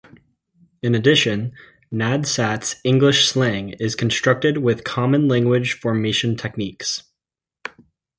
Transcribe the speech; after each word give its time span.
In 0.81 0.95
addition, 0.95 1.51
Nadsat's 1.93 2.77
English 2.83 3.27
slang 3.27 3.73
is 3.73 3.93
constructed 3.93 4.57
with 4.57 4.83
common 4.83 5.27
language-formation 5.27 6.37
techniques. 6.37 7.03